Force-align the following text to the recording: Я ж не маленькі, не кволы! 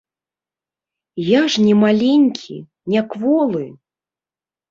Я 1.23 1.41
ж 1.55 1.65
не 1.65 1.75
маленькі, 1.83 2.55
не 2.93 3.01
кволы! 3.11 3.63